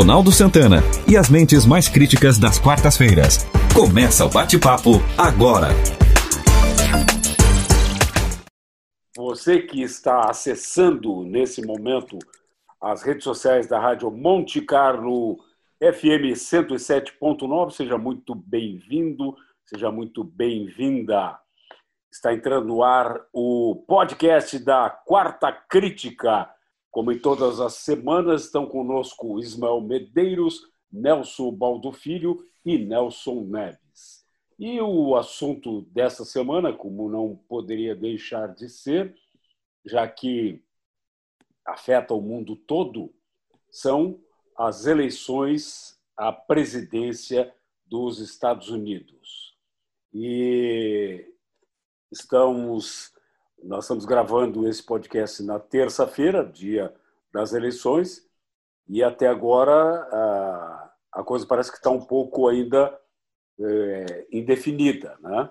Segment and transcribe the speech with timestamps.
[0.00, 3.44] Ronaldo Santana e as mentes mais críticas das quartas-feiras.
[3.74, 5.68] Começa o bate-papo agora.
[9.14, 12.18] Você que está acessando nesse momento
[12.80, 15.36] as redes sociais da Rádio Monte Carlo
[15.82, 19.36] FM 107.9, seja muito bem-vindo,
[19.66, 21.38] seja muito bem-vinda.
[22.10, 26.48] Está entrando no ar o podcast da Quarta Crítica.
[26.90, 30.60] Como em todas as semanas, estão conosco Ismael Medeiros,
[30.90, 34.24] Nelson Baldo Filho e Nelson Neves.
[34.58, 39.14] E o assunto dessa semana, como não poderia deixar de ser,
[39.84, 40.62] já que
[41.64, 43.14] afeta o mundo todo,
[43.70, 44.20] são
[44.56, 47.54] as eleições à presidência
[47.86, 49.56] dos Estados Unidos.
[50.12, 51.30] E
[52.12, 53.12] Estamos,
[53.62, 56.94] nós estamos gravando esse podcast na terça-feira, dia
[57.32, 58.26] das eleições,
[58.88, 62.98] e até agora a, coisa parece que está um pouco ainda
[63.58, 65.50] é, indefinida, né?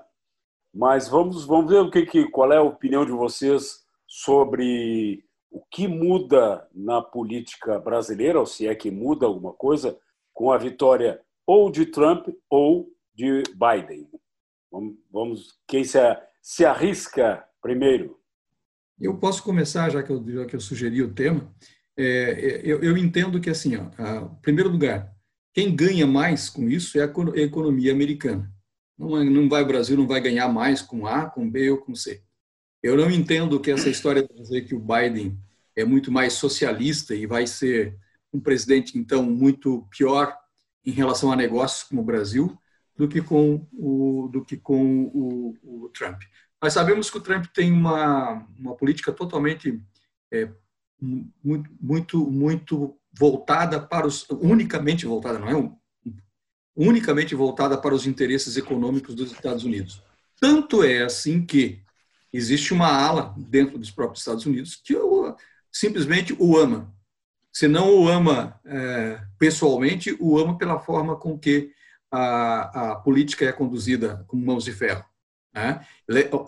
[0.73, 5.61] Mas vamos, vamos ver o que, que, qual é a opinião de vocês sobre o
[5.71, 9.97] que muda na política brasileira, ou se é que muda alguma coisa,
[10.33, 14.07] com a vitória ou de Trump ou de Biden.
[14.71, 15.97] Vamos, vamos quem se,
[16.41, 18.19] se arrisca primeiro?
[18.99, 21.53] Eu posso começar, já que eu, já que eu sugeri o tema.
[21.97, 25.13] É, eu, eu, entendo que, assim, ó, a, primeiro lugar,
[25.53, 28.52] quem ganha mais com isso é a, a economia americana.
[28.97, 31.77] Não, é, não vai o Brasil não vai ganhar mais com A, com B ou
[31.77, 32.21] com C.
[32.83, 35.37] Eu não entendo que essa história de dizer que o Biden
[35.75, 37.97] é muito mais socialista e vai ser
[38.33, 40.37] um presidente, então, muito pior
[40.85, 42.57] em relação a negócios como o Brasil
[42.95, 46.21] do que com o, do que com o, o Trump.
[46.61, 49.81] Nós sabemos que o Trump tem uma, uma política totalmente
[50.31, 50.49] é,
[51.02, 55.75] muito, muito, muito voltada para os unicamente voltada, não é um,
[56.75, 60.02] unicamente voltada para os interesses econômicos dos Estados Unidos.
[60.39, 61.81] Tanto é assim que
[62.31, 64.95] existe uma ala dentro dos próprios Estados Unidos que
[65.71, 66.93] simplesmente o ama.
[67.52, 71.71] Se não o ama é, pessoalmente, o ama pela forma com que
[72.11, 75.03] a, a política é conduzida com mãos de ferro.
[75.54, 75.86] Né?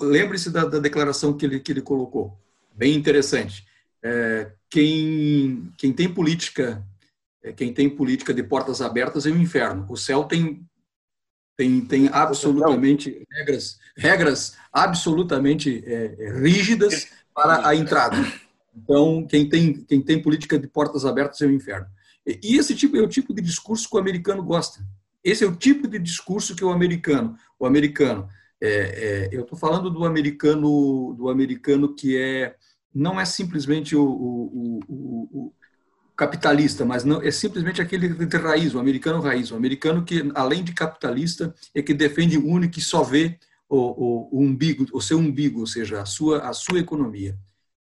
[0.02, 2.38] Lembre-se da, da, declaração que ele, que ele colocou,
[2.74, 3.66] bem interessante.
[4.04, 6.86] É, quem, quem tem política
[7.44, 9.86] é, quem tem política de portas abertas é o inferno.
[9.90, 10.66] O céu tem
[11.58, 18.18] tem, tem absolutamente regras regras absolutamente é, é, rígidas para a entrada.
[18.76, 21.88] Então quem tem quem tem política de portas abertas é o inferno.
[22.26, 24.80] E esse tipo é o tipo de discurso que o americano gosta.
[25.24, 28.30] Esse é o tipo de discurso que o americano, o americano,
[28.62, 32.56] é, é, eu estou falando do americano, do americano que é
[32.94, 35.54] não é simplesmente o, o, o, o
[36.16, 40.64] capitalista, mas não é simplesmente aquele de raiz, o americano raiz, o americano que além
[40.64, 45.18] de capitalista é que defende o único e só vê o, o, umbigo, o seu
[45.18, 47.38] umbigo, ou seja, a sua a sua economia.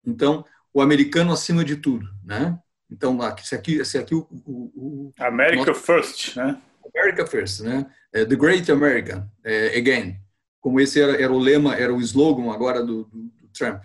[0.07, 2.59] Então, o americano acima de tudo, né?
[2.91, 6.61] Então, se aqui, se aqui o, o, o America nosso, First, né?
[6.95, 7.87] America First, né?
[8.13, 10.17] É, The Great American é, Again,
[10.61, 13.83] como esse era, era, o lema, era o slogan agora do, do, do, Trump,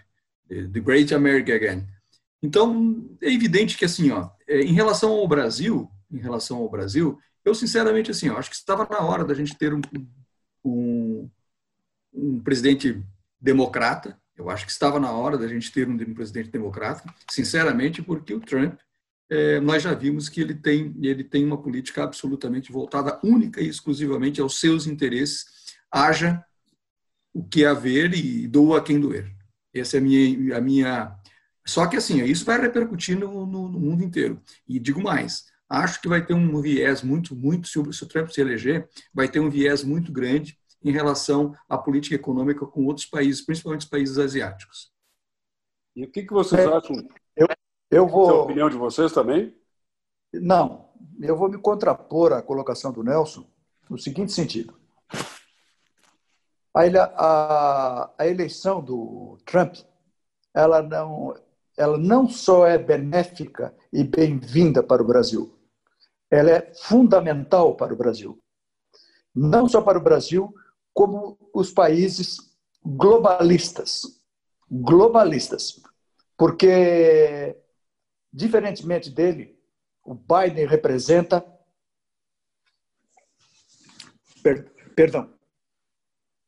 [0.47, 1.88] The Great America Again.
[2.41, 7.18] Então é evidente que assim, ó, é, em relação ao Brasil, em relação ao Brasil,
[7.44, 9.81] eu sinceramente assim, ó, acho que estava na hora da gente ter um,
[10.63, 11.30] um,
[12.13, 13.03] um presidente
[13.40, 14.19] democrata.
[14.36, 18.40] Eu acho que estava na hora da gente ter um presidente democrata, sinceramente, porque o
[18.42, 18.78] Trump
[19.30, 23.68] é, nós já vimos que ele tem, ele tem uma política absolutamente voltada única e
[23.68, 25.46] exclusivamente aos seus interesses,
[25.90, 26.44] haja
[27.35, 29.29] o que haver e doa a quem doer.
[29.73, 31.19] Essa é a minha, a minha.
[31.68, 34.41] Só que assim, isso vai repercutir no, no, no mundo inteiro.
[34.66, 38.40] E digo mais, acho que vai ter um viés muito, muito, se o Trump se
[38.40, 43.41] eleger, vai ter um viés muito grande em relação à política econômica com outros países,
[43.41, 44.94] principalmente os países asiáticos.
[45.94, 46.95] E o que, que vocês é, acham?
[47.35, 47.47] Eu,
[47.91, 48.29] eu vou.
[48.29, 49.54] a opinião de vocês também?
[50.31, 50.89] Não,
[51.19, 53.45] eu vou me contrapor à colocação do Nelson
[53.89, 54.74] no seguinte sentido.
[56.75, 56.81] A,
[57.16, 59.77] a, a eleição do Trump,
[60.54, 61.33] ela não,
[61.77, 65.57] ela não só é benéfica e bem-vinda para o Brasil,
[66.30, 68.38] ela é fundamental para o Brasil.
[69.33, 70.54] Não só para o Brasil,
[70.94, 72.38] como os países
[72.83, 74.01] globalistas.
[74.69, 75.81] Globalistas.
[76.38, 77.56] Porque
[78.36, 79.57] Diferentemente dele,
[80.04, 81.42] o Biden representa.
[84.44, 85.33] Per, perdão.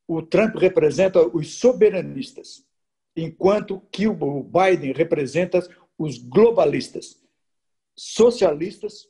[0.08, 2.64] O Trump representa os soberanistas,
[3.14, 5.60] enquanto que o Biden representa
[5.98, 7.20] os globalistas,
[7.94, 9.06] socialistas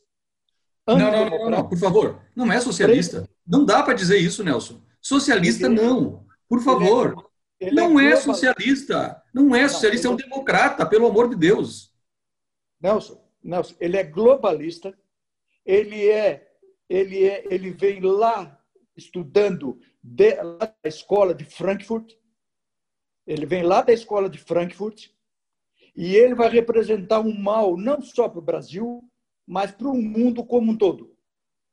[0.86, 2.22] Não, não, não, não, por favor.
[2.34, 3.28] Não é socialista.
[3.46, 4.82] Não dá para dizer isso, Nelson.
[5.00, 6.26] Socialista, não.
[6.48, 7.30] Por favor.
[7.72, 9.22] não é, socialista.
[9.32, 11.94] Não é socialista, é um democrata, pelo amor de Deus.
[12.80, 14.98] Nelson, Nelson, ele é globalista.
[15.64, 16.50] Ele é,
[16.88, 18.58] ele é, ele vem lá
[18.96, 22.14] estudando de, da escola de Frankfurt.
[23.26, 25.08] Ele vem lá da escola de Frankfurt
[25.94, 29.02] e ele vai representar um mal não só para o Brasil,
[29.46, 31.16] mas para o mundo como um todo.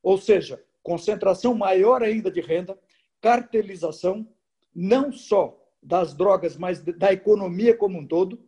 [0.02, 2.78] Ou seja, concentração maior ainda de renda,
[3.20, 4.28] cartelização,
[4.74, 8.44] não só das drogas, mas da economia como um todo.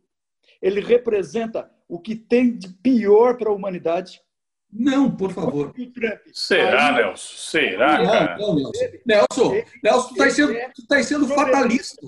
[0.60, 4.20] Ele representa o que tem de pior para a humanidade.
[4.72, 5.74] Não, por favor.
[6.32, 7.36] Será, Aí, Nelson?
[7.36, 8.38] Será, cara?
[8.38, 8.84] Não, Nelson.
[9.06, 12.06] Nelson, Nelson tu está sendo, tu tá sendo fatalista.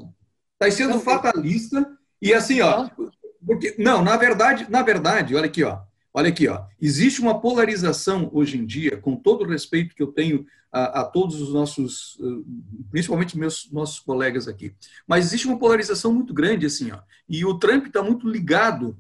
[0.53, 1.99] Está sendo fatalista.
[2.21, 2.89] E assim, ó,
[3.45, 5.79] porque, não, na verdade, na verdade, olha aqui, ó.
[6.13, 6.65] Olha aqui, ó.
[6.81, 11.05] Existe uma polarização hoje em dia, com todo o respeito que eu tenho a, a
[11.05, 12.43] todos os nossos, eh,
[12.91, 14.75] principalmente meus nossos colegas aqui.
[15.07, 16.99] Mas existe uma polarização muito grande, assim, ó.
[17.29, 18.99] E o Trump está muito ligado,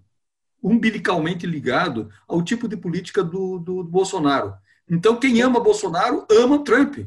[0.63, 4.55] umbilicalmente ligado, ao tipo de política do, do, do Bolsonaro.
[4.89, 6.99] Então, quem ama Bolsonaro ama o Trump.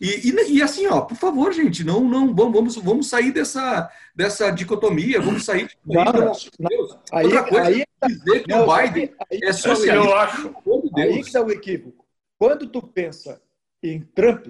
[0.00, 4.50] E, e, e, assim, ó, por favor, gente, não, não vamos, vamos sair dessa, dessa
[4.50, 6.98] dicotomia, vamos sair de não, Deus.
[7.12, 10.08] Aí, Outra coisa aí, é dizer que não, o Biden aí, é socialista.
[10.08, 10.54] Eu acho.
[10.96, 12.06] Aí que está o equívoco.
[12.38, 13.42] Quando tu pensa
[13.82, 14.46] em Trump,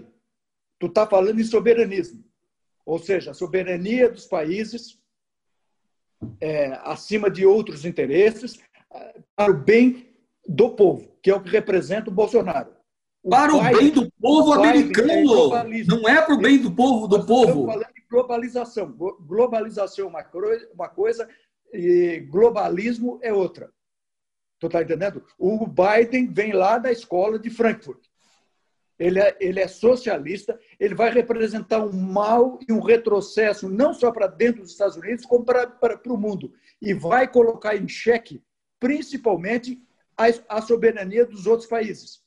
[0.78, 2.24] tu está falando em soberanismo,
[2.86, 4.99] ou seja, a soberania dos países
[6.40, 8.60] é, acima de outros interesses
[8.92, 10.08] é, para o bem
[10.46, 12.72] do povo, que é o que representa o Bolsonaro.
[13.28, 15.54] Para o, bem do povo americano.
[15.56, 17.48] É não é para o bem do povo do povo.
[17.48, 18.92] Estamos falando de globalização.
[18.92, 20.26] Globalização é uma,
[20.74, 21.28] uma coisa
[21.72, 23.70] e globalismo é outra.
[24.58, 25.24] Tu está entendendo?
[25.38, 28.09] O Biden vem lá da escola de Frankfurt.
[29.00, 34.12] Ele é, ele é socialista, ele vai representar um mal e um retrocesso, não só
[34.12, 36.52] para dentro dos Estados Unidos, como para, para, para o mundo.
[36.80, 38.42] E vai colocar em xeque,
[38.78, 39.82] principalmente,
[40.16, 40.26] a,
[40.58, 42.20] a soberania dos outros países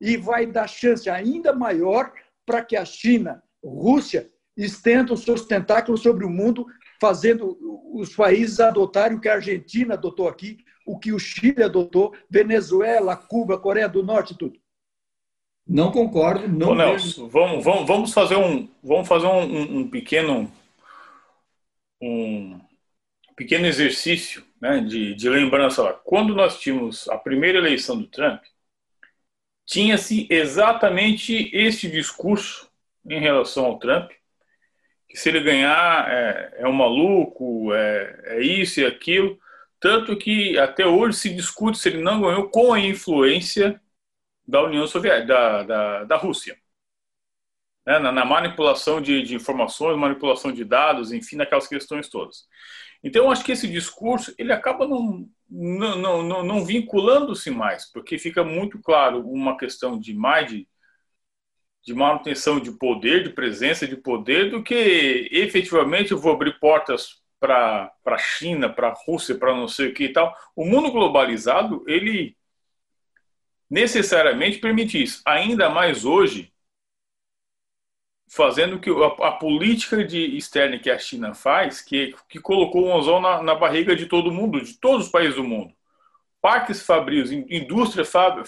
[0.00, 2.12] e vai dar chance ainda maior
[2.44, 6.66] para que a China, Rússia, estendam seus tentáculos sobre o mundo,
[7.00, 7.56] fazendo
[7.92, 13.16] os países adotarem o que a Argentina adotou aqui, o que o Chile adotou, Venezuela,
[13.16, 14.58] Cuba, Coreia do Norte, tudo.
[15.66, 16.70] Não concordo, não.
[16.70, 20.52] Ô, Nelson, vamos, vamos, vamos fazer um, vamos fazer um, um pequeno,
[22.00, 22.60] um
[23.34, 25.92] pequeno exercício, né, de, de lembrança lá.
[25.92, 28.42] Quando nós tínhamos a primeira eleição do Trump,
[29.64, 32.70] tinha-se exatamente este discurso
[33.08, 34.10] em relação ao Trump,
[35.08, 39.38] que se ele ganhar é, é um maluco, é, é isso e aquilo,
[39.80, 43.80] tanto que até hoje se discute se ele não ganhou com a influência
[44.46, 46.56] da União Soviética, da, da, da Rússia.
[47.86, 47.98] Né?
[47.98, 52.46] Na, na, manipulação de, de, informações, manipulação de dados, enfim, naquelas questões todas.
[53.02, 58.18] Então, eu acho que esse discurso ele acaba não, não, não, não, vinculando-se mais, porque
[58.18, 60.68] fica muito claro uma questão de mais de,
[61.84, 67.22] de manutenção de poder, de presença de poder, do que efetivamente eu vou abrir portas
[67.38, 70.34] para a China, para a Rússia, para não sei o que e tal.
[70.56, 72.34] O mundo globalizado, ele
[73.70, 75.22] necessariamente permite isso.
[75.24, 76.52] Ainda mais hoje,
[78.28, 82.96] fazendo que a, a, política de externa que a China faz, que, que colocou o
[82.96, 85.72] anzol na, na, barriga de todo mundo, de todos os países do mundo.
[86.40, 88.42] Parques fabrios, indústria fab,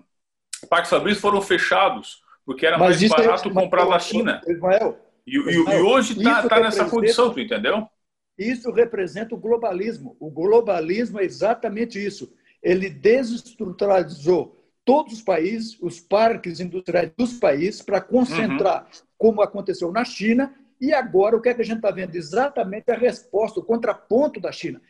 [0.68, 4.40] parques fabrios foram fechados porque era Mas mais é barato é, comprar na China.
[4.46, 7.88] Ismael, e, Ismael, e, hoje está tá nessa condição, tu entendeu?
[8.36, 10.16] Isso representa o globalismo.
[10.18, 12.34] O globalismo é exatamente isso.
[12.62, 19.06] Ele desestruturalizou todos os países, os parques industriais dos países, para concentrar, uhum.
[19.18, 22.14] como aconteceu na China, e agora o que, é que a gente está vendo?
[22.14, 24.80] Exatamente a resposta, o contraponto da China.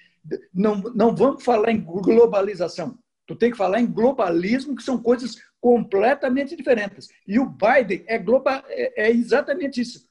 [0.55, 5.37] Não, não vamos falar em globalização, tu tem que falar em globalismo, que são coisas
[5.61, 7.09] completamente diferentes.
[7.27, 10.09] E o Biden é, global, é, é exatamente isso.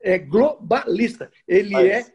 [0.00, 1.30] É globalista.
[1.46, 1.86] Ele Mas...
[1.86, 2.14] é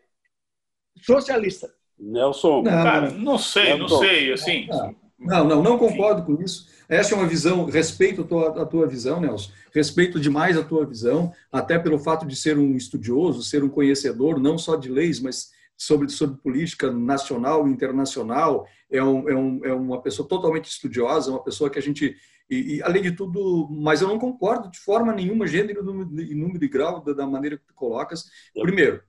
[1.01, 1.73] socialista.
[1.99, 3.95] Nelson, não, cara, não sei, Nelson.
[3.95, 4.67] não sei, assim.
[4.67, 4.95] Não.
[5.19, 6.67] Não, não, concordo com isso.
[6.87, 10.85] Essa é uma visão, respeito a tua, a tua visão, Nelson, respeito demais a tua
[10.85, 15.19] visão, até pelo fato de ser um estudioso, ser um conhecedor, não só de leis,
[15.19, 18.67] mas sobre, sobre política nacional e internacional.
[18.89, 22.15] É, um, é, um, é uma pessoa totalmente estudiosa, uma pessoa que a gente.
[22.49, 26.59] E, e, além de tudo, mas eu não concordo de forma nenhuma, gênero e número
[26.59, 28.25] de grau, da, da maneira que tu colocas.
[28.53, 29.01] Primeiro,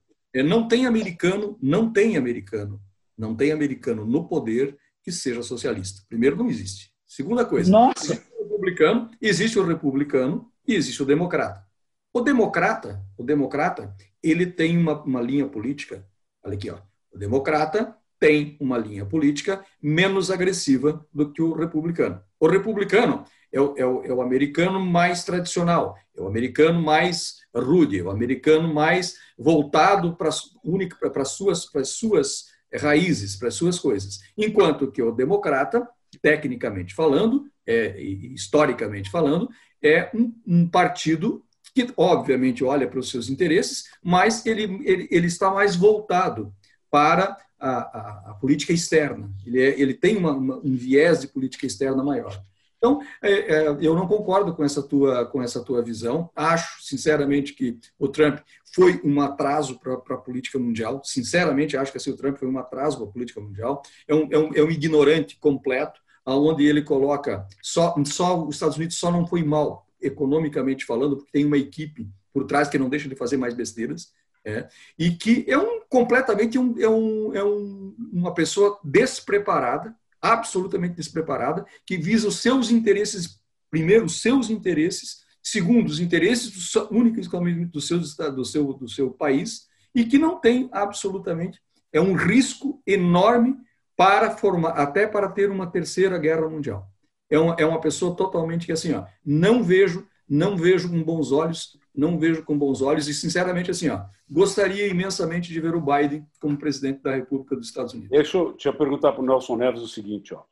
[0.42, 2.80] não tem americano, não tem americano,
[3.16, 6.02] não tem americano no poder que seja socialista.
[6.08, 6.92] Primeiro, não existe.
[7.06, 7.70] Segunda coisa.
[7.70, 8.22] Nossa!
[8.58, 11.64] republicano, existe o republicano e existe o democrata.
[12.12, 16.04] O democrata, o democrata, ele tem uma, uma linha política.
[16.42, 16.78] Olha aqui, ó.
[17.12, 22.20] O democrata tem uma linha política menos agressiva do que o republicano.
[22.40, 27.36] O republicano é o, é o, é o americano mais tradicional, é o americano mais
[27.60, 33.78] rude, é o americano mais voltado para as suas, para suas raízes, para as suas
[33.78, 34.20] coisas.
[34.36, 35.88] Enquanto que o democrata,
[36.22, 39.48] tecnicamente falando, é, historicamente falando,
[39.82, 45.26] é um, um partido que, obviamente, olha para os seus interesses, mas ele, ele, ele
[45.26, 46.52] está mais voltado
[46.90, 49.30] para a, a, a política externa.
[49.46, 52.40] Ele, é, ele tem uma, uma, um viés de política externa maior.
[52.78, 56.30] Então, é, é, eu não concordo com essa, tua, com essa tua visão.
[56.34, 58.38] Acho, sinceramente, que o Trump
[58.72, 61.02] foi um atraso para a política mundial.
[61.04, 63.82] Sinceramente, acho que assim, o Trump foi um atraso para a política mundial.
[64.06, 68.76] É um, é um, é um ignorante completo, onde ele coloca só, só os Estados
[68.76, 72.88] Unidos só não foi mal economicamente falando, porque tem uma equipe por trás que não
[72.88, 74.12] deixa de fazer mais besteiras.
[74.44, 80.96] É, e que é um completamente um, é, um, é um, uma pessoa despreparada, absolutamente
[80.96, 87.28] despreparada, que visa os seus interesses, primeiro, os seus interesses, segundo, os interesses do, únicos
[87.70, 87.98] do seu,
[88.32, 91.60] do, seu, do seu país, e que não tem absolutamente,
[91.92, 93.56] é um risco enorme
[93.96, 96.88] para formar, até para ter uma terceira guerra mundial.
[97.30, 101.32] É uma, é uma pessoa totalmente que, assim, ó, não vejo, não vejo com bons
[101.32, 105.80] olhos, não vejo com bons olhos, e sinceramente, assim, ó, gostaria imensamente de ver o
[105.80, 108.10] Biden como presidente da República dos Estados Unidos.
[108.10, 110.42] Deixa eu te perguntar para o Nelson Neves o seguinte: ó.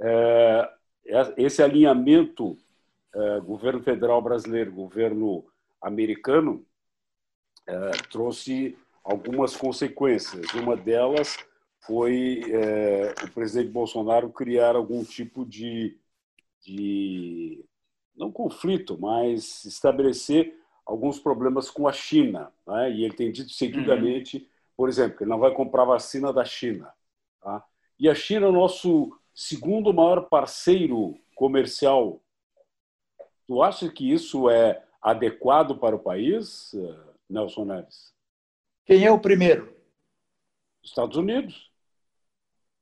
[0.00, 0.70] É,
[1.36, 2.58] esse alinhamento
[3.14, 5.44] é, governo federal brasileiro, governo
[5.80, 6.64] americano,
[7.66, 10.46] é, trouxe algumas consequências.
[10.54, 11.36] Uma delas
[11.86, 15.98] foi é, o presidente Bolsonaro criar algum tipo de,
[16.62, 17.64] de
[18.16, 22.52] não conflito, mas estabelecer alguns problemas com a China.
[22.66, 22.92] Né?
[22.92, 24.46] E ele tem dito seguidamente, uhum.
[24.76, 26.92] por exemplo, que ele não vai comprar vacina da China.
[27.40, 27.64] Tá?
[27.98, 32.20] E a China é o nosso segundo maior parceiro comercial.
[33.46, 36.74] Tu acha que isso é adequado para o país,
[37.28, 38.14] Nelson Neves?
[38.86, 39.74] Quem é o primeiro?
[40.82, 41.70] Estados Unidos.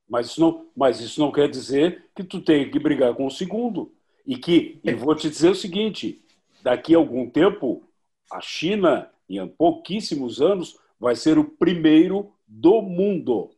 [0.09, 3.31] Mas isso não, mas isso não quer dizer que tu tem que brigar com o
[3.31, 3.95] segundo.
[4.26, 6.23] E que, e vou te dizer o seguinte,
[6.62, 7.83] daqui a algum tempo
[8.31, 13.50] a China, em pouquíssimos anos, vai ser o primeiro do mundo.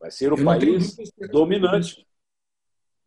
[0.00, 0.96] Vai ser o país
[1.30, 2.06] dominante.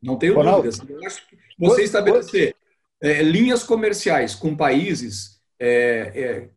[0.01, 0.69] Não tenho Ronaldo.
[0.69, 0.89] dúvidas.
[0.89, 2.55] Eu acho que você estabelecer
[3.01, 6.49] é, linhas comerciais com países, é, é,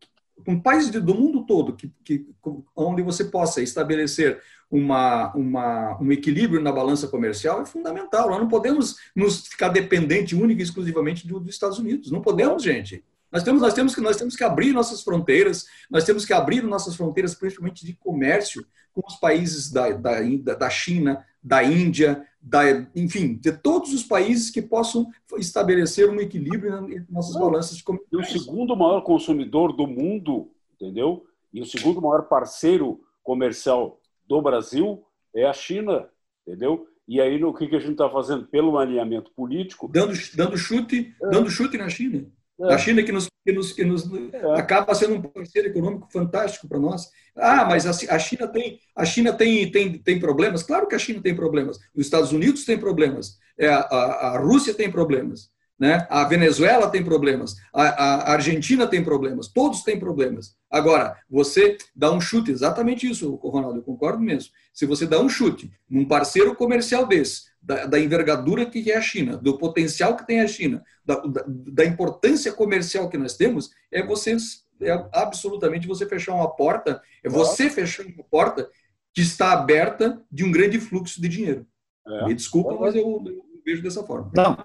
[0.43, 2.27] com países do mundo todo, que, que,
[2.75, 8.29] onde você possa estabelecer uma, uma, um equilíbrio na balança comercial é fundamental.
[8.29, 12.11] Nós não podemos nos ficar dependente única e exclusivamente do, dos Estados Unidos.
[12.11, 13.03] Não podemos, gente.
[13.31, 16.63] Nós temos, nós, temos que, nós temos que abrir nossas fronteiras, nós temos que abrir
[16.63, 20.21] nossas fronteiras, principalmente de comércio, com os países da, da,
[20.57, 22.63] da China, da Índia, da,
[22.95, 28.07] enfim, de todos os países que possam estabelecer um equilíbrio entre nossas balanças de comércio.
[28.11, 31.23] E o segundo maior consumidor do mundo, entendeu?
[31.53, 36.09] E o segundo maior parceiro comercial do Brasil é a China,
[36.45, 36.87] entendeu?
[37.07, 38.47] E aí, o que a gente está fazendo?
[38.47, 39.87] Pelo alinhamento político.
[39.87, 41.29] Dando, dando chute, é.
[41.29, 42.25] dando chute na China.
[42.61, 42.73] É.
[42.73, 44.59] A China que nos, que nos, que nos é.
[44.59, 47.09] acaba sendo um parceiro econômico fantástico para nós.
[47.35, 50.63] Ah, mas a, a, China tem a China tem, tem, tem problemas.
[50.63, 51.77] Claro que a China tem problemas.
[51.93, 53.37] Os Estados Unidos têm problemas.
[53.57, 55.49] É, a, a, Rússia tem problemas.
[55.77, 56.07] Né?
[56.09, 57.55] A Venezuela tem problemas.
[57.73, 59.49] A, a, Argentina tem problemas.
[59.49, 60.55] Todos têm problemas.
[60.71, 64.51] Agora, você dá um chute, exatamente isso, Ronaldo, eu concordo mesmo.
[64.73, 69.01] Se você dá um chute num parceiro comercial desse, da, da, envergadura que é a
[69.01, 73.71] China, do potencial que tem a China, da, da, da importância comercial que nós temos,
[73.91, 74.37] é você
[74.81, 78.69] é absolutamente você fechar uma porta, é você fechar uma porta
[79.13, 81.65] que está aberta de um grande fluxo de dinheiro.
[82.05, 82.25] É.
[82.27, 84.29] Me desculpa, mas eu, eu, vejo dessa forma.
[84.35, 84.57] Não,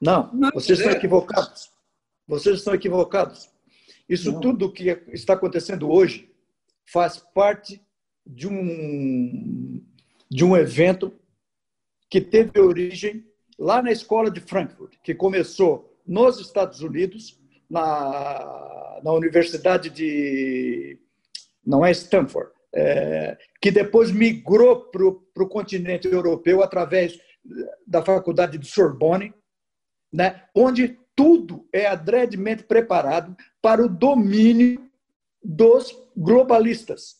[0.00, 0.82] não, não vocês é.
[0.82, 1.70] estão equivocados.
[2.26, 3.48] Vocês estão equivocados.
[4.08, 4.40] Isso não.
[4.40, 6.30] tudo que está acontecendo hoje
[6.84, 7.80] faz parte
[8.26, 9.82] de um
[10.30, 11.12] de um evento
[12.14, 13.26] que teve origem
[13.58, 17.36] lá na escola de Frankfurt, que começou nos Estados Unidos,
[17.68, 20.96] na, na Universidade de.
[21.66, 27.18] Não é Stanford, é, que depois migrou para o continente europeu através
[27.84, 29.34] da Faculdade de Sorbonne,
[30.12, 34.88] né, onde tudo é adredemente preparado para o domínio
[35.42, 37.16] dos globalistas.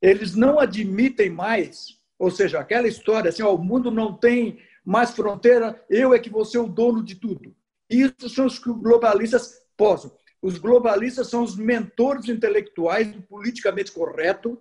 [0.00, 5.10] Eles não admitem mais ou seja, aquela história assim, ó, o mundo não tem mais
[5.10, 7.52] fronteira, eu é que vou ser o dono de tudo.
[7.90, 10.12] Isso são os que os globalistas posam.
[10.40, 14.56] Os globalistas são os mentores intelectuais do politicamente correto,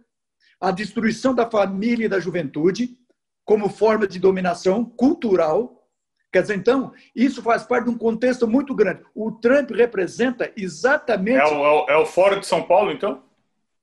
[0.59, 2.97] a destruição da família e da juventude
[3.45, 5.87] como forma de dominação cultural.
[6.33, 9.03] Quer dizer, então, isso faz parte de um contexto muito grande.
[9.13, 11.37] O Trump representa exatamente.
[11.37, 13.21] É o, é o, é o Fórum de São Paulo, então?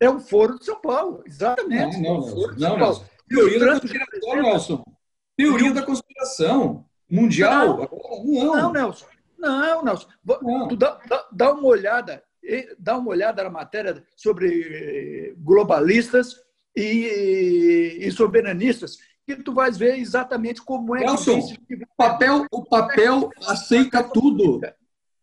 [0.01, 1.97] É o Foro de São Paulo, exatamente.
[2.01, 2.57] Não, não, não.
[2.57, 3.18] não, não.
[3.29, 4.85] Teoria da conspiração, Nelson.
[5.37, 7.89] Teoria da conspiração mundial.
[8.25, 9.07] Não, não Nelson.
[9.39, 10.09] Não, Nelson.
[10.43, 10.69] Não.
[10.69, 12.23] Tu dá, dá, dá uma olhada,
[12.79, 16.37] dá uma olhada na matéria sobre globalistas
[16.77, 22.65] e, e soberanistas, que tu vais ver exatamente como é Nelson, que o papel, o
[22.65, 24.61] papel aceita tudo.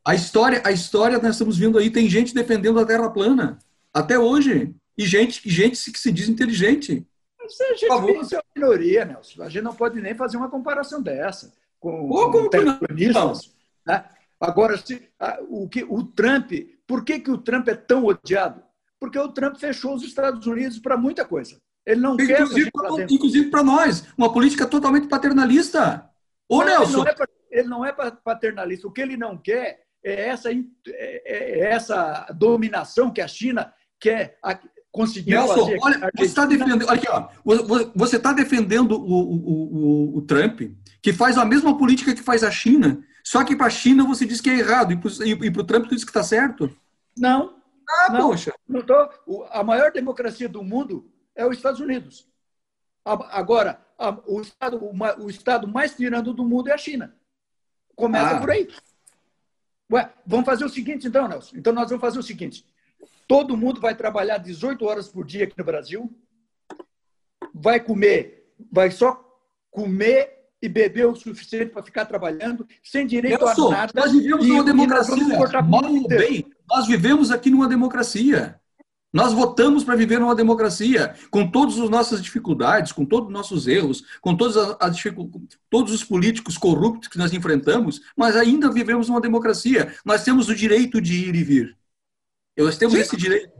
[0.05, 3.57] A história, a história nós estamos vendo aí, tem gente defendendo a Terra plana
[3.91, 7.05] até hoje e gente, gente que se diz inteligente.
[7.45, 9.43] Isso é, é uma minoria, Nelson.
[9.43, 13.55] A gente não pode nem fazer uma comparação dessa com, Pô, com terraplanistas.
[13.85, 14.03] Né?
[14.39, 15.07] Agora, se,
[15.49, 16.51] o, que, o Trump,
[16.87, 18.63] por que, que o Trump é tão odiado?
[18.99, 21.59] Porque o Trump fechou os Estados Unidos para muita coisa.
[21.85, 23.11] Ele não inclusive quer.
[23.11, 26.09] inclusive para nós, uma política totalmente paternalista.
[26.49, 27.05] Ô, não, Nelson.
[27.51, 28.87] Ele não, é, é paternalista.
[28.87, 34.37] O que ele não quer é essa, é, é essa dominação que a China quer
[34.95, 35.79] conseguir Nelson, fazer.
[35.81, 37.27] Olha, você está defendendo, olha aqui, ó,
[37.93, 40.61] você está defendendo o, o, o, o, Trump,
[41.01, 44.25] que faz a mesma política que faz a China, só que para a China você
[44.25, 46.73] diz que é errado, e para o Trump você diz que está certo?
[47.17, 47.57] Não.
[47.87, 48.53] Ah, não, poxa.
[48.67, 52.27] Não tô, a maior democracia do mundo é os Estados Unidos.
[53.03, 53.85] Agora,
[54.25, 54.79] o estado,
[55.19, 57.15] o estado mais tirando do mundo é a China.
[57.95, 58.39] Começa ah.
[58.39, 58.67] por aí.
[59.91, 61.55] Ué, vamos fazer o seguinte, então, Nelson.
[61.57, 62.65] Então, nós vamos fazer o seguinte:
[63.27, 66.11] todo mundo vai trabalhar 18 horas por dia aqui no Brasil,
[67.53, 69.21] vai comer, vai só
[69.71, 73.93] comer e beber o suficiente para ficar trabalhando, sem direito Nelson, a nada.
[73.95, 75.15] Nós vivemos e, numa democracia.
[75.67, 78.59] Nós, bem, nós vivemos aqui numa democracia.
[79.13, 83.65] Nós votamos para viver numa democracia, com todas as nossas dificuldades, com todos os nossos
[83.65, 85.03] erros, com todas as, as
[85.69, 89.95] todos os políticos corruptos que nós enfrentamos, mas ainda vivemos numa democracia.
[90.03, 91.77] Nós temos o direito de ir e vir.
[92.57, 93.01] Nós temos Sim.
[93.01, 93.51] esse direito.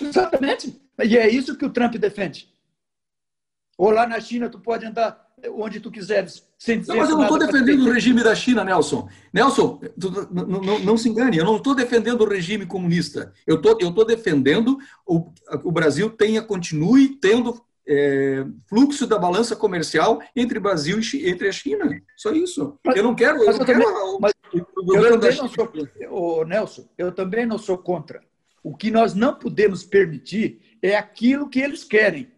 [0.00, 0.80] Exatamente.
[1.02, 2.48] E é isso que o Trump defende.
[3.76, 6.44] Ou lá na China, tu pode andar onde tu quiseres.
[6.58, 9.08] Sem não, mas eu não estou defendendo o regime da China, Nelson.
[9.32, 13.32] Nelson, tu, não, não, não, se engane, eu não estou defendendo o regime comunista.
[13.46, 15.30] Eu tô, estou defendendo o,
[15.64, 21.52] o Brasil tenha, continue tendo é, fluxo da balança comercial entre Brasil e entre a
[21.52, 21.90] China.
[22.16, 22.78] Só isso.
[22.84, 23.42] Mas, eu não quero.
[23.42, 23.84] Eu, não quero
[24.54, 25.72] eu também não sou,
[26.10, 28.22] oh, Nelson, eu também não sou contra.
[28.62, 32.32] O que nós não podemos permitir é aquilo que eles querem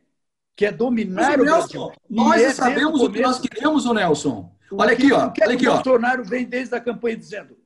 [0.56, 1.92] que é dominar Mas, o Nelson, Brasil.
[2.08, 4.50] Nós é sabemos o que nós queremos, o Nelson.
[4.72, 5.30] Olha aqui, ó.
[5.42, 5.72] Olha aqui, ó.
[5.72, 7.56] O Bolsonaro vem desde a campanha dizendo.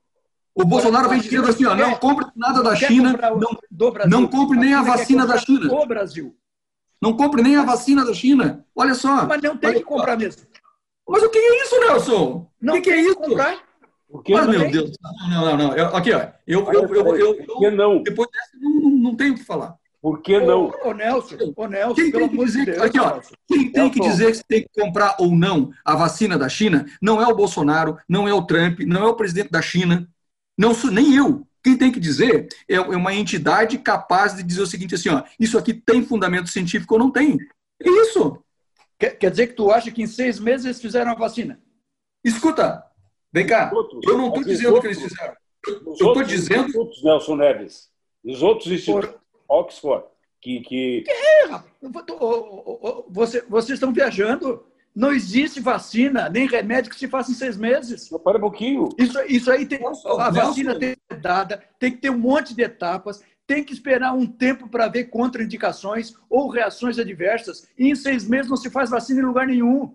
[0.53, 3.57] O Bolsonaro vem dizendo assim, ó, não compre nada da China, não,
[4.09, 5.73] não compre nem a vacina da China.
[5.73, 6.37] O Brasil.
[7.01, 8.67] Não compre nem a vacina da China.
[8.75, 9.27] Olha só.
[9.27, 10.43] Mas não tem que comprar mesmo.
[11.09, 12.51] Mas o que é isso, Nelson?
[12.61, 13.17] Não o que, é isso?
[13.17, 13.59] Comprar.
[14.29, 14.91] Mas, meu Deus.
[15.29, 15.77] Não, não, não.
[15.77, 16.29] Eu, aqui, ó.
[16.47, 18.03] Eu, eu, eu, eu, eu, não?
[18.03, 19.77] Depois dessa, não, não tenho o que falar.
[20.03, 20.65] Por que não?
[20.65, 24.01] Ô, ô Nelson, ô Nelson, quem tem que dizer, Deus, aqui, ó, quem tem que
[24.01, 27.37] dizer que você tem que comprar ou não a vacina da China não é o
[27.37, 30.09] Bolsonaro, não é o Trump, não é o presidente da China,
[30.57, 31.47] não sou, nem eu.
[31.63, 35.23] Quem tem que dizer é, é uma entidade capaz de dizer o seguinte assim, ó,
[35.39, 37.37] isso aqui tem fundamento científico ou não tem.
[37.79, 38.43] É isso.
[38.99, 41.61] Quer, quer dizer que tu acha que em seis meses eles fizeram a vacina?
[42.25, 42.85] Escuta,
[43.33, 43.71] vem cá,
[44.07, 45.35] eu não estou dizendo que eles fizeram.
[45.67, 46.91] Eu estou dizendo...
[47.03, 47.91] Nelson Neves,
[48.25, 50.05] os outros institutos Oxford,
[50.41, 50.61] que.
[50.61, 51.05] que...
[51.09, 51.63] É,
[53.09, 54.65] você, vocês estão viajando.
[54.93, 58.09] Não existe vacina, nem remédio que se faça em seis meses.
[58.25, 58.89] Para um pouquinho.
[58.99, 59.81] Isso, isso aí tem.
[59.87, 63.73] A vacina tem que ser dada, tem que ter um monte de etapas, tem que
[63.73, 67.69] esperar um tempo para ver contraindicações ou reações adversas.
[67.79, 69.95] E em seis meses não se faz vacina em lugar nenhum.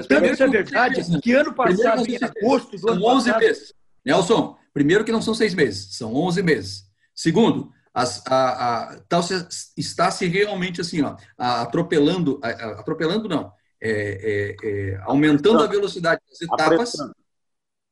[0.00, 3.40] Tanto isso é verdade que ano passado, em agosto do ano 11 passado...
[3.40, 3.74] meses.
[4.04, 6.84] Nelson, primeiro que não são seis meses, são 11 meses.
[7.14, 14.56] Segundo, as, a, a, tal se, está se realmente assim, ó, atropelando, atropelando não, é,
[14.62, 16.92] é, é, aumentando a velocidade das etapas,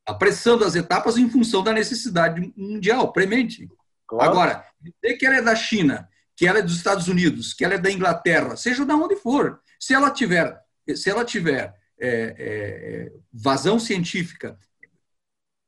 [0.07, 3.69] apressando as etapas em função da necessidade mundial, premente.
[4.07, 4.31] Claro.
[4.31, 7.75] Agora, dizer que ela é da China, que ela é dos Estados Unidos, que ela
[7.75, 10.59] é da Inglaterra, seja de onde for, se ela tiver,
[10.95, 14.59] se ela tiver é, é, vazão científica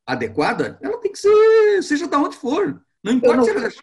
[0.07, 2.83] adequada, ela tem que ser, seja de onde for.
[3.03, 3.83] Não importa não, se ela é da China.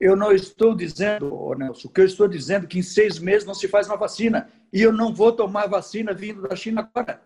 [0.00, 3.46] Eu não estou dizendo, Nelson, o que eu estou dizendo é que em seis meses
[3.46, 4.50] não se faz uma vacina.
[4.72, 7.22] E eu não vou tomar vacina vindo da China agora.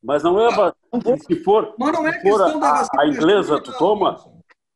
[0.00, 1.18] Mas não é a vacina.
[1.26, 3.02] Se for, Mas não é se for questão da a, vacina.
[3.02, 4.24] a inglesa, tu toma?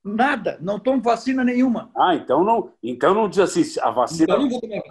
[0.02, 1.92] Nada, não tomo vacina nenhuma.
[1.96, 4.24] Ah, então não, então não diz assim, a vacina.
[4.24, 4.82] Então, eu não vou tomar.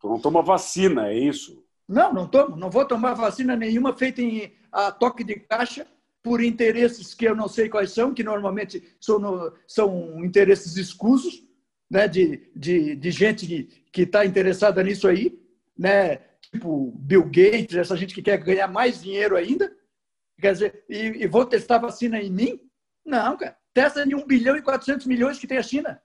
[0.00, 1.60] Tu não toma vacina, é isso?
[1.90, 5.84] Não, não tomo, não vou tomar vacina nenhuma feita em a toque de caixa
[6.22, 11.44] por interesses que eu não sei quais são, que normalmente são, no- são interesses escusos,
[11.90, 15.36] né, de, de, de gente que está interessada nisso aí,
[15.76, 16.18] né,
[16.52, 19.76] tipo Bill Gates, essa gente que quer ganhar mais dinheiro ainda.
[20.40, 22.60] Quer dizer, e, e vou testar vacina em mim?
[23.04, 23.56] Não, cara.
[23.74, 26.00] Testa em 1 bilhão e 400 milhões que tem a China.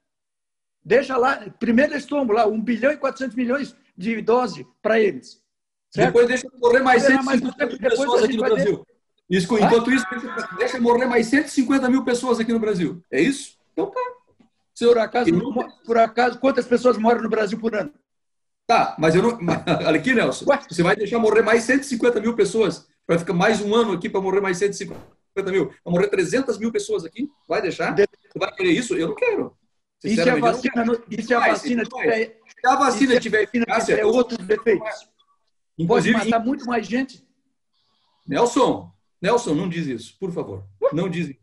[0.83, 5.44] Deixa lá, primeiro estômago lá, 1 bilhão e 400 milhões de dose para eles.
[5.93, 6.07] Certo?
[6.07, 8.87] Depois deixa morrer mais Vai dar 150 mais mil pessoas aqui no Brasil.
[9.29, 10.05] Isso, enquanto isso,
[10.57, 13.01] deixa morrer mais 150 mil pessoas aqui no Brasil.
[13.11, 13.57] É isso?
[13.73, 13.99] Então tá.
[14.73, 15.53] Se eu- Por acaso, não-
[15.85, 17.91] por acaso, quantas pessoas moram no Brasil por ano?
[18.67, 19.37] Tá, mas eu não.
[19.85, 20.45] Olha aqui, Nelson.
[20.49, 20.59] Ué?
[20.69, 22.87] Você vai deixar morrer mais 150 mil pessoas.
[23.07, 24.99] Vai ficar mais um ano aqui para morrer mais 150
[25.51, 25.67] mil.
[25.83, 27.29] Vai morrer 300 mil pessoas aqui?
[27.47, 27.91] Vai deixar?
[27.95, 28.95] De- Você vai querer isso?
[28.95, 29.55] Eu não quero.
[30.03, 33.95] E se a vacina, não- e se a vacina tiver, Se a vacina tiver eficácia,
[33.95, 35.07] tiver outros defeitos?
[35.77, 37.25] Pode inclusive, matar muito mais gente.
[38.27, 40.63] Nelson, Nelson, não diz isso, por favor.
[40.93, 41.39] Não diz isso.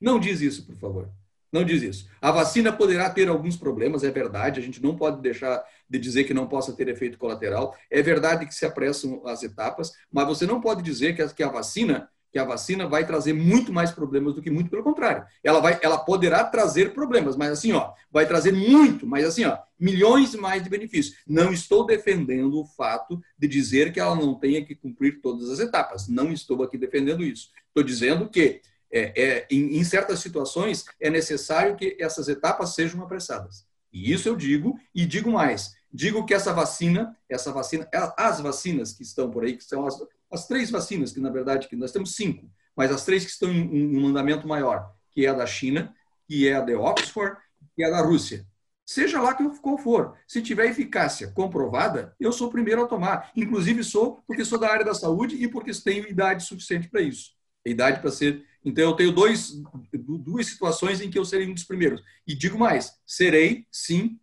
[0.00, 1.10] Não diz isso, por favor.
[1.52, 2.08] Não diz isso.
[2.20, 4.58] A vacina poderá ter alguns problemas, é verdade.
[4.58, 7.76] A gente não pode deixar de dizer que não possa ter efeito colateral.
[7.90, 11.42] É verdade que se apressam as etapas, mas você não pode dizer que a, que
[11.42, 15.24] a vacina que a vacina vai trazer muito mais problemas do que muito pelo contrário.
[15.44, 19.58] Ela vai, ela poderá trazer problemas, mas assim, ó, vai trazer muito, mas assim, ó,
[19.78, 21.18] milhões mais de benefícios.
[21.26, 25.58] Não estou defendendo o fato de dizer que ela não tenha que cumprir todas as
[25.58, 26.08] etapas.
[26.08, 27.50] Não estou aqui defendendo isso.
[27.68, 33.02] Estou dizendo que é, é, em, em certas situações é necessário que essas etapas sejam
[33.02, 33.66] apressadas.
[33.92, 35.74] E isso eu digo e digo mais.
[35.92, 39.98] Digo que essa vacina, essa vacina, as vacinas que estão por aí, que são as,
[40.32, 43.50] as três vacinas, que na verdade que nós temos cinco, mas as três que estão
[43.52, 45.94] em, um andamento maior, que é a da China,
[46.26, 47.36] que é a de Oxford,
[47.74, 48.46] que é a da Rússia.
[48.84, 53.30] Seja lá qual for, se tiver eficácia comprovada, eu sou o primeiro a tomar.
[53.36, 57.30] Inclusive sou porque sou da área da saúde e porque tenho idade suficiente para isso.
[57.64, 58.44] Idade para ser.
[58.64, 59.52] Então eu tenho dois,
[59.92, 62.02] duas situações em que eu serei um dos primeiros.
[62.26, 64.18] E digo mais, serei sim,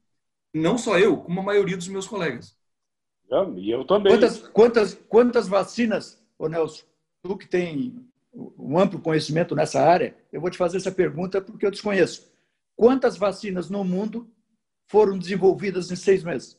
[0.53, 2.58] não só eu, como a maioria dos meus colegas.
[3.57, 4.11] E eu também.
[4.13, 6.83] Quantas, quantas, quantas vacinas, ô Nelson,
[7.21, 8.05] tu que tem
[8.57, 12.31] um amplo conhecimento nessa área, eu vou te fazer essa pergunta porque eu desconheço.
[12.75, 14.27] Quantas vacinas no mundo
[14.87, 16.57] foram desenvolvidas em seis meses?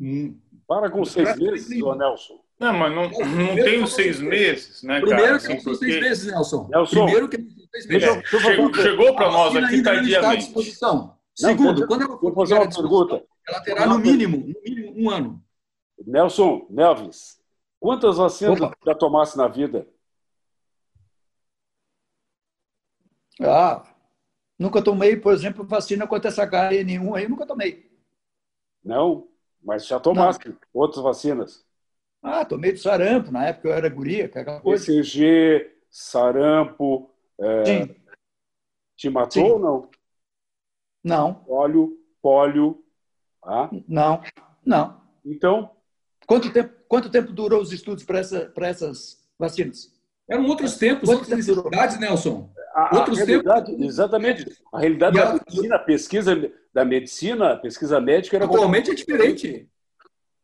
[0.00, 0.36] Hum.
[0.66, 2.40] Para com seis meses, ô Nelson.
[2.58, 5.06] Não, mas não, não tenho seis meses, né, cara?
[5.06, 6.68] Primeiro Assim, que são porque seis meses, Nelson.
[6.70, 8.08] Nelson, Primeiro que são seis meses.
[8.08, 10.52] eu- eu fazer chegou, chegou para nós aqui não tardiamente.
[11.34, 13.24] Segundo, deixa- quando ela Vou fazer uma pergunta.
[13.48, 15.42] ela terá no mínimo, no mínimo um ano.
[15.98, 17.40] Nelson, Nelvis,
[17.80, 18.76] quantas vacinas Opa.
[18.84, 19.86] já tomasse na vida?
[23.40, 23.84] Ah,
[24.58, 27.90] nunca tomei, por exemplo, vacina contra essa HN1 aí, nunca tomei.
[28.84, 29.28] Não,
[29.62, 30.38] mas já tomasse
[30.72, 31.66] outras vacinas.
[32.22, 34.84] Ah, tomei do sarampo, na época eu era guria, é aquela coisa.
[34.84, 37.96] BCG, sarampo, é, Sim,
[38.96, 39.50] te matou Sim.
[39.50, 39.90] ou não?
[41.02, 42.84] não, Pólio, pólio.
[43.42, 44.22] Ah, não,
[44.64, 45.02] não.
[45.24, 45.73] então,
[46.26, 49.92] Quanto tempo, quanto tempo durou os estudos para essa, para essas vacinas?
[50.28, 51.70] Eram outros tempos, Quanto outras tempo durou?
[51.70, 52.50] necessidades, Nelson.
[52.74, 57.52] a, a Outros realidade, exatamente, a realidade E da a- medicina, a pesquisa da medicina,
[57.52, 59.68] a pesquisa médica era Atualmente é diferente.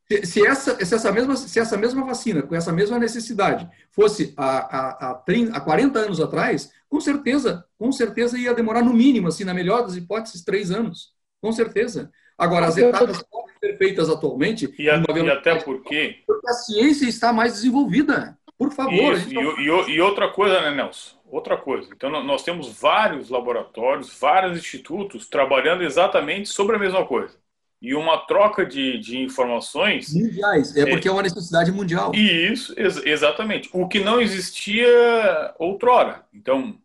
[0.06, 4.34] Se, se essa, se, essa mesma, se essa mesma vacina, com essa mesma necessidade, fosse
[4.36, 8.92] há, há, há, 30, há 40 anos atrás, com certeza, com certeza ia demorar no
[8.92, 11.12] mínimo, assim, na melhor das hipóteses, três anos.
[11.40, 12.10] Com certeza.
[12.36, 13.22] Agora, as Eu tô- etapas
[13.60, 16.18] podem ser feitas atualmente, E, a- e até porque.
[16.26, 18.36] porque a ciência está mais desenvolvida.
[18.58, 19.14] Por favor.
[19.14, 21.16] Isso, e, não- e o- e outra coisa, né, Nelson?
[21.26, 21.88] Outra coisa.
[21.94, 27.38] Então, nó- nós temos vários laboratórios, vários institutos trabalhando exatamente sobre a mesma coisa.
[27.80, 30.12] E uma troca de, de informações.
[30.12, 30.76] Mundiais.
[30.76, 32.12] É porque é uma necessidade mundial.
[32.14, 33.70] E isso, ex- exatamente.
[33.72, 36.26] O que não existia outrora.
[36.34, 36.76] Então,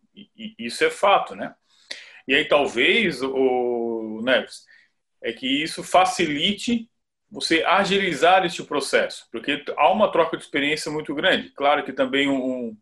[0.58, 1.52] isso é fato, né?
[2.26, 4.64] E aí, talvez, o Neves,
[5.22, 6.88] é que isso facilite
[7.30, 11.50] você agilizar este processo, porque há uma troca de experiência muito grande.
[11.50, 12.76] Claro que também um,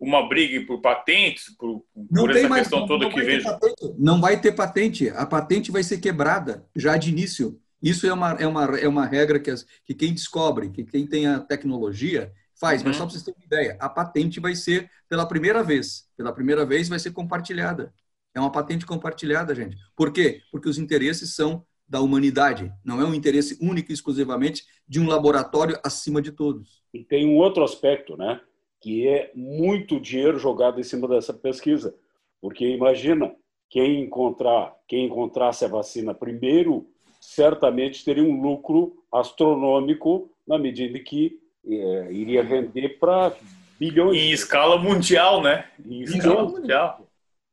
[0.00, 3.44] uma briga por patentes, por, por essa questão toda não que vai ter vejo.
[3.48, 3.94] patente.
[3.98, 5.08] Não vai ter patente.
[5.10, 7.60] A patente vai ser quebrada já de início.
[7.80, 11.06] Isso é uma, é uma, é uma regra que, as, que quem descobre, que quem
[11.06, 12.82] tem a tecnologia faz.
[12.82, 12.98] Mas Uhum.
[12.98, 16.08] só para vocês terem uma ideia, a patente vai ser pela primeira vez.
[16.16, 17.92] Pela primeira vez vai ser compartilhada.
[18.38, 19.76] É uma patente compartilhada, gente.
[19.96, 20.40] Por quê?
[20.50, 22.72] Porque os interesses são da humanidade.
[22.84, 26.82] Não é um interesse único e exclusivamente de um laboratório acima de todos.
[26.94, 28.40] E tem um outro aspecto, né?
[28.80, 31.94] que é muito dinheiro jogado em cima dessa pesquisa.
[32.40, 33.34] Porque imagina,
[33.68, 36.86] quem encontrar, quem encontrasse a vacina primeiro,
[37.20, 43.34] certamente teria um lucro astronômico na medida que é, iria vender para
[43.78, 44.16] bilhões.
[44.16, 45.66] Em escala mundial, né?
[45.84, 47.07] Em escala mundial.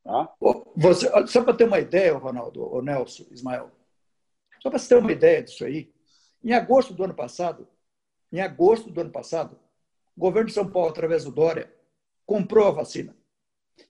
[0.06, 0.32] Tá?
[0.76, 3.72] Você, só para ter uma ideia, Ronaldo, o Nelson, Ismael,
[4.62, 5.92] só para você ter uma ideia disso aí,
[6.44, 7.66] em agosto do ano passado,
[8.32, 9.58] em agosto do ano passado,
[10.16, 11.72] o governo de São Paulo, através do Dória,
[12.24, 13.16] comprou a vacina.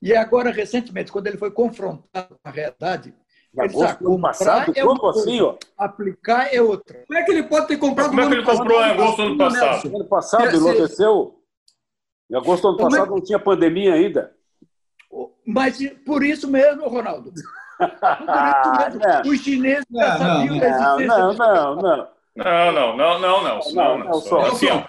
[0.01, 3.15] E agora, recentemente, quando ele foi confrontado com a realidade,
[3.55, 5.57] em agosto do ano passado, é como assim, ó?
[5.77, 7.05] Aplicar é outra.
[7.07, 9.23] Como é que ele pode ter comprado Como é que ele comprou em agosto do
[9.23, 9.91] ano passado?
[9.91, 11.43] No ano passado enlouqueceu.
[12.31, 14.36] Em agosto do ano é passado não tinha pandemia ainda.
[15.47, 17.33] Mas por isso mesmo, Ronaldo.
[17.79, 19.33] Por isso mesmo.
[19.33, 21.07] Os chineses já sabiam da existência.
[21.07, 22.09] Não, não, não.
[22.37, 23.61] Não, não, não, não, não.
[23.73, 24.21] Não, não.
[24.21, 24.41] Só.
[24.47, 24.85] Assim, ó,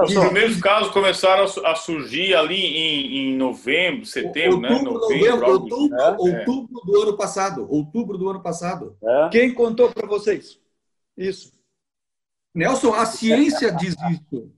[0.00, 5.28] os primeiros casos começaram a surgir ali em, em novembro, setembro, outubro, né?
[5.28, 7.66] Novembro, outubro, é, outubro do ano passado.
[7.70, 8.96] Outubro do ano passado.
[9.02, 9.28] É.
[9.30, 10.58] Quem contou para vocês?
[11.16, 11.52] Isso.
[12.54, 14.50] Nelson, a ciência diz isso.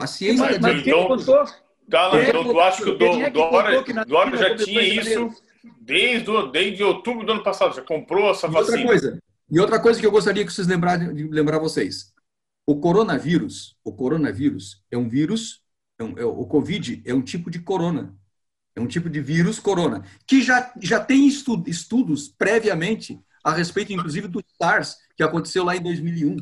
[0.00, 1.44] A ciência mas, mas quem contou?
[1.90, 5.30] Tá, então tu acha que o Dória, Dória já tinha isso
[5.80, 8.78] desde, desde outubro do ano passado, já comprou essa e vacina.
[8.78, 12.12] Outra coisa, e outra coisa que eu gostaria que vocês lembrarem, de lembrar vocês.
[12.64, 15.60] O coronavírus, o coronavírus é um vírus,
[15.98, 18.16] é um, é, o Covid é um tipo de corona.
[18.76, 23.92] É um tipo de vírus corona, que já, já tem estudo, estudos previamente a respeito,
[23.92, 26.36] inclusive, do SARS, que aconteceu lá em 2001.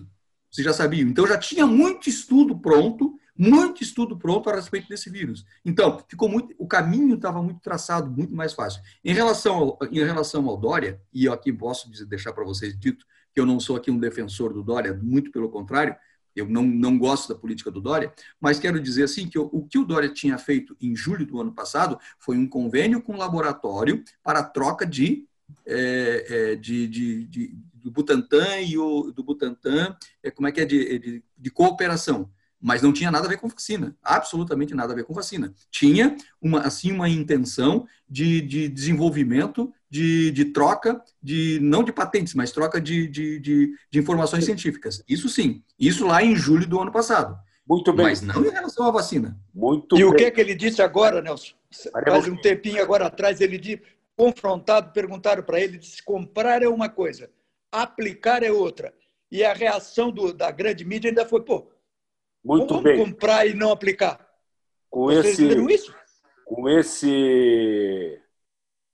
[0.50, 1.08] Vocês já sabiam.
[1.08, 5.46] Então, já tinha muito estudo pronto muito estudo pronto a respeito desse vírus.
[5.64, 8.82] Então, ficou muito, o caminho estava muito traçado, muito mais fácil.
[9.04, 13.06] Em relação ao, em relação ao Dória, e eu aqui posso deixar para vocês dito
[13.32, 15.94] que eu não sou aqui um defensor do Dória, muito pelo contrário,
[16.34, 19.66] eu não, não gosto da política do Dória, mas quero dizer assim que o, o
[19.66, 23.16] que o Dória tinha feito em julho do ano passado foi um convênio com o
[23.16, 25.26] laboratório para troca de,
[25.66, 30.60] é, é, de, de, de, do Butantan e o do Butantan, é, como é que
[30.60, 34.92] é de, de, de cooperação mas não tinha nada a ver com vacina, absolutamente nada
[34.92, 35.54] a ver com vacina.
[35.70, 42.34] Tinha uma assim uma intenção de, de desenvolvimento, de, de troca, de não de patentes,
[42.34, 45.02] mas troca de, de, de, de informações científicas.
[45.08, 47.38] Isso sim, isso lá em julho do ano passado.
[47.68, 48.06] Muito bem.
[48.06, 49.38] Mas não em relação à vacina.
[49.54, 50.06] Muito e bem.
[50.06, 51.54] o que é que ele disse agora, Nelson?
[51.92, 53.82] Faz um tempinho agora atrás, ele disse,
[54.16, 57.30] confrontado, perguntaram para ele, disse, comprar é uma coisa,
[57.70, 58.92] aplicar é outra.
[59.30, 61.70] E a reação do, da grande mídia ainda foi, pô,
[62.44, 63.04] muito Como bem.
[63.04, 64.26] comprar e não aplicar?
[64.90, 65.94] Com Vocês esse, viram isso?
[66.44, 68.20] Com esse,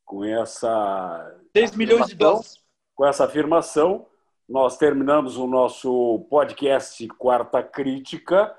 [0.04, 2.58] com essa 6 milhões de dólares.
[2.94, 4.06] Com essa afirmação,
[4.48, 8.54] nós terminamos o nosso podcast Quarta Crítica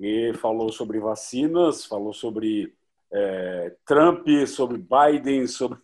[0.00, 2.74] e falou sobre vacinas, falou sobre
[3.12, 5.78] é, Trump, sobre Biden, sobre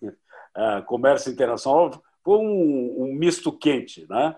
[0.57, 1.91] é, comércio internacional.
[2.23, 4.37] Foi um, um misto quente, né?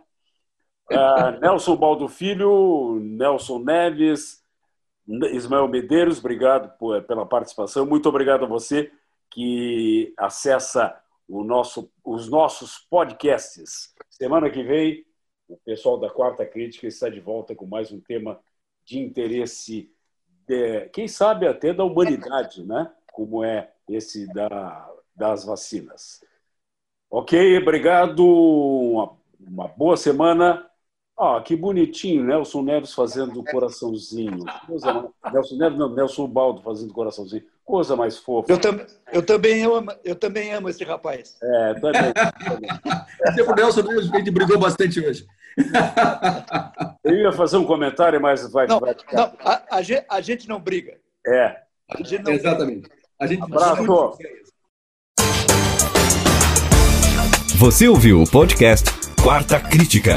[0.91, 4.45] Uh, Nelson Baldo Filho, Nelson Neves,
[5.07, 7.85] Ismael Medeiros, obrigado por, pela participação.
[7.85, 8.91] Muito obrigado a você
[9.31, 13.95] que acessa nosso, os nossos podcasts.
[14.09, 15.05] Semana que vem,
[15.49, 18.41] o pessoal da Quarta Crítica está de volta com mais um tema
[18.85, 19.93] de interesse,
[20.47, 22.93] de, quem sabe até da humanidade, né?
[23.13, 26.23] como é esse da, das vacinas.
[27.11, 30.69] Ok, obrigado, uma, uma boa semana
[31.19, 34.45] ah, que bonitinho, Nelson Neves fazendo coraçãozinho.
[34.67, 37.43] Coisa, Nelson Neves, não, Nelson Baldo fazendo coraçãozinho.
[37.65, 38.53] Coisa mais fofa.
[38.53, 38.79] Eu, tam,
[39.11, 41.37] eu, também, amo, eu também amo esse rapaz.
[41.43, 42.13] É, também.
[42.45, 43.49] também.
[43.49, 45.27] o Nelson Neves, a gente brigou bastante hoje.
[47.03, 49.17] Eu ia fazer um comentário, mas vai, não, vai ficar.
[49.17, 50.99] Não, a, a, gente, a, gente, não briga.
[51.27, 51.57] É.
[51.91, 52.91] A gente não Exatamente.
[53.19, 54.19] A gente Abraço.
[57.57, 58.91] Você ouviu o podcast
[59.23, 60.17] Quarta Crítica.